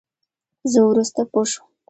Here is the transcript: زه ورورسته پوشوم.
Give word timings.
زه 0.71 0.79
ورورسته 0.83 1.21
پوشوم. 1.31 1.69